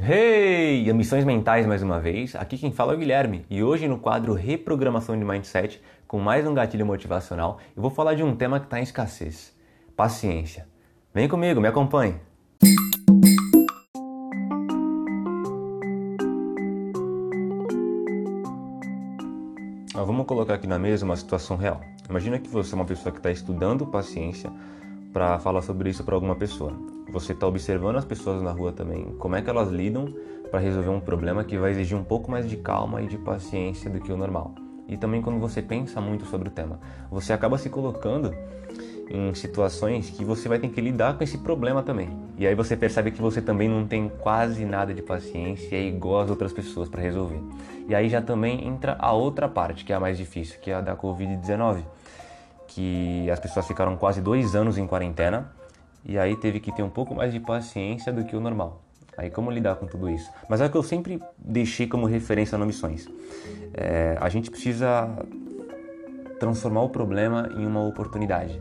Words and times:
Hey! 0.00 0.88
Ambições 0.88 1.24
mentais 1.24 1.66
mais 1.66 1.82
uma 1.82 1.98
vez. 1.98 2.36
Aqui 2.36 2.56
quem 2.56 2.70
fala 2.70 2.92
é 2.92 2.96
o 2.96 2.98
Guilherme 2.98 3.44
e 3.50 3.64
hoje 3.64 3.88
no 3.88 3.98
quadro 3.98 4.32
Reprogramação 4.32 5.18
de 5.18 5.24
Mindset, 5.24 5.82
com 6.06 6.20
mais 6.20 6.46
um 6.46 6.54
gatilho 6.54 6.86
motivacional, 6.86 7.58
eu 7.74 7.82
vou 7.82 7.90
falar 7.90 8.14
de 8.14 8.22
um 8.22 8.36
tema 8.36 8.60
que 8.60 8.66
está 8.66 8.78
em 8.78 8.84
escassez: 8.84 9.52
paciência. 9.96 10.68
Vem 11.12 11.26
comigo, 11.26 11.60
me 11.60 11.66
acompanhe. 11.66 12.14
vamos 19.92 20.26
colocar 20.26 20.54
aqui 20.54 20.66
na 20.66 20.78
mesa 20.78 21.04
uma 21.04 21.16
situação 21.16 21.56
real. 21.56 21.80
Imagina 22.08 22.38
que 22.38 22.48
você 22.48 22.72
é 22.72 22.76
uma 22.76 22.84
pessoa 22.84 23.12
que 23.12 23.18
está 23.18 23.32
estudando 23.32 23.84
paciência 23.84 24.50
para 25.12 25.40
falar 25.40 25.60
sobre 25.60 25.90
isso 25.90 26.04
para 26.04 26.14
alguma 26.14 26.36
pessoa. 26.36 26.97
Você 27.18 27.32
está 27.32 27.48
observando 27.48 27.96
as 27.96 28.04
pessoas 28.04 28.40
na 28.40 28.52
rua 28.52 28.70
também, 28.70 29.06
como 29.18 29.34
é 29.34 29.42
que 29.42 29.50
elas 29.50 29.70
lidam 29.70 30.14
para 30.52 30.60
resolver 30.60 30.90
um 30.90 31.00
problema 31.00 31.42
que 31.42 31.58
vai 31.58 31.72
exigir 31.72 31.98
um 31.98 32.04
pouco 32.04 32.30
mais 32.30 32.48
de 32.48 32.56
calma 32.56 33.02
e 33.02 33.08
de 33.08 33.18
paciência 33.18 33.90
do 33.90 33.98
que 34.00 34.12
o 34.12 34.16
normal. 34.16 34.54
E 34.86 34.96
também 34.96 35.20
quando 35.20 35.40
você 35.40 35.60
pensa 35.60 36.00
muito 36.00 36.24
sobre 36.26 36.46
o 36.46 36.50
tema, 36.52 36.78
você 37.10 37.32
acaba 37.32 37.58
se 37.58 37.68
colocando 37.68 38.32
em 39.10 39.34
situações 39.34 40.10
que 40.10 40.24
você 40.24 40.48
vai 40.48 40.60
ter 40.60 40.68
que 40.68 40.80
lidar 40.80 41.18
com 41.18 41.24
esse 41.24 41.38
problema 41.38 41.82
também. 41.82 42.08
E 42.38 42.46
aí 42.46 42.54
você 42.54 42.76
percebe 42.76 43.10
que 43.10 43.20
você 43.20 43.42
também 43.42 43.68
não 43.68 43.84
tem 43.84 44.08
quase 44.08 44.64
nada 44.64 44.94
de 44.94 45.02
paciência 45.02 45.74
é 45.74 45.82
igual 45.82 46.20
as 46.20 46.30
outras 46.30 46.52
pessoas 46.52 46.88
para 46.88 47.02
resolver. 47.02 47.42
E 47.88 47.96
aí 47.96 48.08
já 48.08 48.22
também 48.22 48.64
entra 48.64 48.96
a 49.00 49.10
outra 49.10 49.48
parte, 49.48 49.84
que 49.84 49.92
é 49.92 49.96
a 49.96 50.00
mais 50.00 50.16
difícil, 50.16 50.60
que 50.60 50.70
é 50.70 50.74
a 50.74 50.80
da 50.80 50.96
Covid-19, 50.96 51.80
que 52.68 53.28
as 53.28 53.40
pessoas 53.40 53.66
ficaram 53.66 53.96
quase 53.96 54.20
dois 54.20 54.54
anos 54.54 54.78
em 54.78 54.86
quarentena 54.86 55.58
e 56.08 56.18
aí 56.18 56.34
teve 56.34 56.58
que 56.58 56.72
ter 56.72 56.82
um 56.82 56.88
pouco 56.88 57.14
mais 57.14 57.32
de 57.32 57.38
paciência 57.38 58.10
do 58.10 58.24
que 58.24 58.34
o 58.34 58.40
normal. 58.40 58.80
Aí 59.16 59.28
como 59.28 59.50
lidar 59.50 59.76
com 59.76 59.86
tudo 59.86 60.08
isso? 60.08 60.30
Mas 60.48 60.62
é 60.62 60.66
o 60.66 60.70
que 60.70 60.76
eu 60.76 60.82
sempre 60.82 61.20
deixei 61.36 61.86
como 61.86 62.06
referência 62.06 62.56
no 62.56 62.64
Missões. 62.64 63.06
É, 63.74 64.16
a 64.18 64.28
gente 64.30 64.50
precisa 64.50 65.06
transformar 66.40 66.82
o 66.82 66.88
problema 66.88 67.50
em 67.54 67.66
uma 67.66 67.86
oportunidade. 67.86 68.58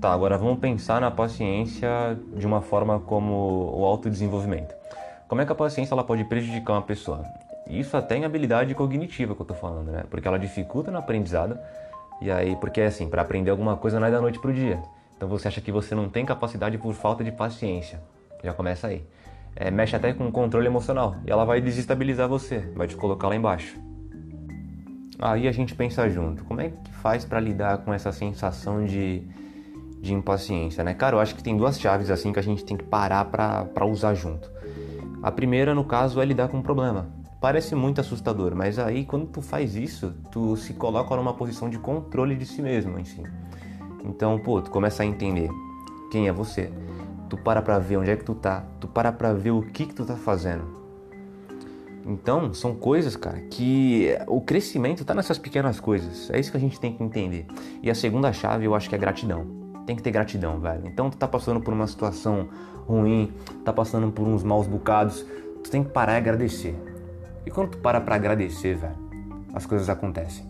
Tá, 0.00 0.12
agora 0.12 0.38
vamos 0.38 0.60
pensar 0.60 1.00
na 1.00 1.10
paciência 1.10 1.88
de 2.36 2.46
uma 2.46 2.60
forma 2.60 3.00
como 3.00 3.72
o 3.74 3.84
autodesenvolvimento. 3.84 4.72
Como 5.26 5.40
é 5.40 5.46
que 5.46 5.50
a 5.50 5.56
paciência 5.56 5.92
ela 5.92 6.04
pode 6.04 6.22
prejudicar 6.24 6.74
uma 6.74 6.82
pessoa? 6.82 7.24
Isso 7.68 7.96
até 7.96 8.16
em 8.16 8.24
habilidade 8.24 8.74
cognitiva 8.74 9.34
que 9.34 9.42
eu 9.42 9.46
tô 9.46 9.54
falando, 9.54 9.90
né? 9.90 10.04
Porque 10.08 10.28
ela 10.28 10.38
dificulta 10.38 10.90
no 10.90 10.98
aprendizado. 10.98 11.58
E 12.22 12.30
aí, 12.30 12.54
porque 12.56 12.80
assim, 12.80 13.08
para 13.08 13.22
aprender 13.22 13.50
alguma 13.50 13.76
coisa 13.76 13.98
não 13.98 14.06
é 14.06 14.10
da 14.10 14.20
noite 14.20 14.38
pro 14.38 14.52
dia. 14.52 14.80
Então 15.18 15.28
você 15.28 15.48
acha 15.48 15.60
que 15.60 15.70
você 15.70 15.94
não 15.94 16.08
tem 16.08 16.24
capacidade 16.24 16.78
por 16.78 16.94
falta 16.94 17.22
de 17.22 17.30
paciência. 17.30 18.00
Já 18.42 18.54
começa 18.54 18.86
aí. 18.86 19.04
É, 19.54 19.70
mexe 19.70 19.94
até 19.94 20.14
com 20.14 20.26
o 20.28 20.32
controle 20.32 20.66
emocional. 20.66 21.16
E 21.26 21.30
ela 21.30 21.44
vai 21.44 21.60
desestabilizar 21.60 22.28
você, 22.28 22.60
vai 22.74 22.86
te 22.86 22.96
colocar 22.96 23.28
lá 23.28 23.34
embaixo. 23.36 23.76
Aí 25.18 25.48
a 25.48 25.52
gente 25.52 25.74
pensa 25.74 26.08
junto, 26.08 26.44
como 26.44 26.60
é 26.60 26.70
que 26.70 26.92
faz 26.92 27.24
para 27.24 27.40
lidar 27.40 27.78
com 27.78 27.92
essa 27.92 28.12
sensação 28.12 28.86
de 28.86 29.28
de 30.00 30.14
impaciência, 30.14 30.84
né? 30.84 30.94
Cara, 30.94 31.16
eu 31.16 31.20
acho 31.20 31.34
que 31.34 31.42
tem 31.42 31.56
duas 31.56 31.78
chaves 31.78 32.10
assim 32.10 32.32
que 32.32 32.38
a 32.38 32.42
gente 32.42 32.64
tem 32.64 32.76
que 32.76 32.84
parar 32.84 33.24
para 33.24 33.84
usar 33.84 34.14
junto. 34.14 34.50
A 35.22 35.32
primeira, 35.32 35.74
no 35.74 35.84
caso, 35.84 36.20
é 36.20 36.24
lidar 36.24 36.48
com 36.48 36.58
um 36.58 36.62
problema. 36.62 37.08
Parece 37.40 37.74
muito 37.74 38.00
assustador, 38.00 38.54
mas 38.54 38.78
aí 38.78 39.04
quando 39.04 39.26
tu 39.26 39.40
faz 39.40 39.76
isso, 39.76 40.14
tu 40.30 40.56
se 40.56 40.74
coloca 40.74 41.14
numa 41.16 41.34
posição 41.34 41.68
de 41.68 41.78
controle 41.78 42.36
de 42.36 42.46
si 42.46 42.62
mesmo, 42.62 42.98
enfim. 42.98 43.24
Então, 44.04 44.38
pô, 44.38 44.60
tu 44.60 44.70
começa 44.70 45.02
a 45.02 45.06
entender 45.06 45.50
quem 46.10 46.28
é 46.28 46.32
você. 46.32 46.70
Tu 47.28 47.36
para 47.36 47.60
pra 47.60 47.78
ver 47.78 47.98
onde 47.98 48.10
é 48.10 48.16
que 48.16 48.24
tu 48.24 48.34
tá. 48.34 48.64
Tu 48.80 48.88
para 48.88 49.12
pra 49.12 49.32
ver 49.32 49.50
o 49.50 49.62
que 49.62 49.86
que 49.86 49.94
tu 49.94 50.04
tá 50.04 50.16
fazendo. 50.16 50.78
Então, 52.06 52.54
são 52.54 52.74
coisas, 52.74 53.16
cara, 53.16 53.38
que 53.50 54.16
o 54.26 54.40
crescimento 54.40 55.04
tá 55.04 55.14
nessas 55.14 55.38
pequenas 55.38 55.78
coisas. 55.78 56.30
É 56.30 56.40
isso 56.40 56.50
que 56.50 56.56
a 56.56 56.60
gente 56.60 56.80
tem 56.80 56.92
que 56.94 57.02
entender. 57.02 57.46
E 57.82 57.90
a 57.90 57.94
segunda 57.94 58.32
chave, 58.32 58.64
eu 58.64 58.74
acho 58.74 58.88
que 58.88 58.94
é 58.94 58.98
gratidão 58.98 59.68
tem 59.88 59.96
que 59.96 60.02
ter 60.02 60.10
gratidão, 60.10 60.60
velho. 60.60 60.86
Então 60.86 61.08
tu 61.08 61.16
tá 61.16 61.26
passando 61.26 61.62
por 61.62 61.72
uma 61.72 61.86
situação 61.86 62.50
ruim, 62.86 63.32
tá 63.64 63.72
passando 63.72 64.12
por 64.12 64.28
uns 64.28 64.44
maus 64.44 64.66
bocados, 64.66 65.24
tu 65.64 65.70
tem 65.70 65.82
que 65.82 65.88
parar 65.88 66.12
e 66.12 66.16
agradecer. 66.18 66.76
E 67.46 67.50
quando 67.50 67.70
tu 67.70 67.78
para 67.78 67.98
para 67.98 68.14
agradecer, 68.14 68.76
velho, 68.76 68.94
as 69.54 69.64
coisas 69.64 69.88
acontecem. 69.88 70.44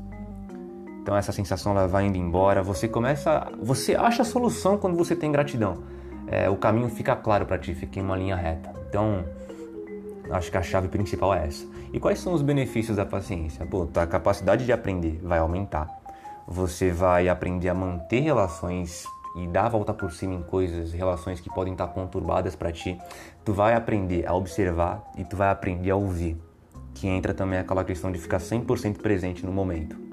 Então 1.08 1.16
essa 1.16 1.32
sensação 1.32 1.72
ela 1.72 1.88
vai 1.88 2.04
indo 2.04 2.18
embora, 2.18 2.62
você 2.62 2.86
começa, 2.86 3.50
você 3.62 3.94
acha 3.94 4.20
a 4.20 4.24
solução 4.26 4.76
quando 4.76 4.94
você 4.94 5.16
tem 5.16 5.32
gratidão. 5.32 5.78
É, 6.26 6.50
o 6.50 6.56
caminho 6.56 6.90
fica 6.90 7.16
claro 7.16 7.46
para 7.46 7.56
ti, 7.56 7.74
fica 7.74 7.98
em 7.98 8.02
uma 8.02 8.14
linha 8.14 8.36
reta. 8.36 8.74
Então, 8.86 9.24
acho 10.30 10.50
que 10.50 10.58
a 10.58 10.62
chave 10.62 10.86
principal 10.88 11.32
é 11.32 11.46
essa. 11.46 11.66
E 11.94 11.98
quais 11.98 12.18
são 12.18 12.34
os 12.34 12.42
benefícios 12.42 12.98
da 12.98 13.06
paciência? 13.06 13.64
Pô, 13.64 13.86
tua 13.86 14.06
capacidade 14.06 14.66
de 14.66 14.70
aprender 14.70 15.18
vai 15.22 15.38
aumentar. 15.38 15.88
Você 16.46 16.90
vai 16.90 17.26
aprender 17.26 17.70
a 17.70 17.74
manter 17.74 18.20
relações 18.20 19.06
e 19.34 19.46
dar 19.46 19.64
a 19.64 19.68
volta 19.70 19.94
por 19.94 20.12
cima 20.12 20.34
em 20.34 20.42
coisas, 20.42 20.92
relações 20.92 21.40
que 21.40 21.48
podem 21.48 21.72
estar 21.72 21.86
conturbadas 21.86 22.54
para 22.54 22.70
ti, 22.70 22.98
tu 23.46 23.54
vai 23.54 23.72
aprender 23.72 24.28
a 24.28 24.34
observar 24.34 25.02
e 25.16 25.24
tu 25.24 25.38
vai 25.38 25.48
aprender 25.48 25.90
a 25.90 25.96
ouvir, 25.96 26.36
que 26.92 27.08
entra 27.08 27.32
também 27.32 27.58
aquela 27.58 27.82
questão 27.82 28.12
de 28.12 28.18
ficar 28.18 28.40
100% 28.40 28.98
presente 28.98 29.46
no 29.46 29.52
momento. 29.52 30.08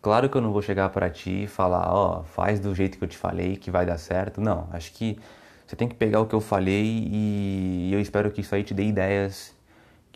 Claro 0.00 0.28
que 0.28 0.36
eu 0.36 0.40
não 0.40 0.52
vou 0.52 0.62
chegar 0.62 0.88
para 0.90 1.10
ti 1.10 1.44
e 1.44 1.46
falar, 1.46 1.92
ó, 1.92 2.20
oh, 2.20 2.24
faz 2.24 2.60
do 2.60 2.74
jeito 2.74 2.98
que 2.98 3.04
eu 3.04 3.08
te 3.08 3.16
falei 3.16 3.56
que 3.56 3.70
vai 3.70 3.84
dar 3.84 3.98
certo. 3.98 4.40
Não, 4.40 4.68
acho 4.72 4.92
que 4.92 5.18
você 5.66 5.76
tem 5.76 5.88
que 5.88 5.94
pegar 5.94 6.20
o 6.20 6.26
que 6.26 6.34
eu 6.34 6.40
falei 6.40 7.08
e 7.10 7.90
eu 7.92 8.00
espero 8.00 8.30
que 8.30 8.40
isso 8.40 8.54
aí 8.54 8.62
te 8.62 8.72
dê 8.72 8.84
ideias 8.84 9.56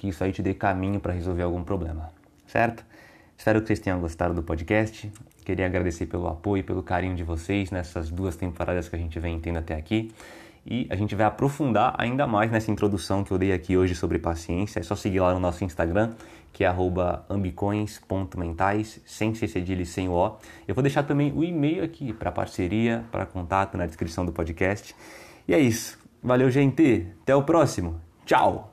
que 0.03 0.09
isso 0.09 0.25
aí 0.25 0.33
te 0.33 0.43
dê 0.43 0.53
caminho 0.53 0.99
para 0.99 1.13
resolver 1.13 1.43
algum 1.43 1.63
problema, 1.63 2.11
certo? 2.49 2.85
Espero 3.39 3.61
que 3.61 3.69
vocês 3.69 3.79
tenham 3.79 4.01
gostado 4.01 4.35
do 4.35 4.43
podcast. 4.43 5.09
Queria 5.45 5.65
agradecer 5.65 6.07
pelo 6.07 6.27
apoio 6.27 6.61
e 6.61 6.63
pelo 6.65 6.83
carinho 6.83 7.15
de 7.15 7.23
vocês 7.23 7.71
nessas 7.71 8.11
duas 8.11 8.35
temporadas 8.35 8.89
que 8.89 8.97
a 8.97 8.99
gente 8.99 9.21
vem 9.21 9.39
tendo 9.39 9.61
até 9.61 9.77
aqui. 9.77 10.13
E 10.65 10.87
a 10.91 10.97
gente 10.97 11.15
vai 11.15 11.27
aprofundar 11.27 11.95
ainda 11.99 12.27
mais 12.27 12.51
nessa 12.51 12.71
introdução 12.71 13.25
que 13.25 13.33
eu 13.33 13.39
dei 13.39 13.53
aqui 13.53 13.77
hoje 13.77 13.95
sobre 13.95 14.19
paciência. 14.19 14.81
É 14.81 14.83
só 14.83 14.95
seguir 14.95 15.21
lá 15.21 15.35
no 15.35 15.41
nosso 15.41 15.65
Instagram, 15.65 16.13
que 16.53 16.65
é 16.65 16.75
ambicões.mentais, 17.29 19.01
sem 19.05 19.35
cedilha 19.35 19.83
e 19.83 19.87
sem 19.87 20.09
o 20.09 20.13
O. 20.13 20.37
Eu 20.67 20.75
vou 20.75 20.83
deixar 20.83 21.03
também 21.03 21.33
o 21.33 21.43
e-mail 21.43 21.83
aqui 21.83 22.13
para 22.13 22.31
parceria, 22.31 23.05
para 23.11 23.27
contato 23.27 23.77
na 23.77 23.87
descrição 23.87 24.25
do 24.25 24.33
podcast. 24.33 24.95
E 25.49 25.55
é 25.55 25.59
isso. 25.59 25.99
Valeu, 26.23 26.51
gente. 26.51 27.09
Até 27.23 27.35
o 27.35 27.43
próximo. 27.43 28.01
Tchau! 28.25 28.72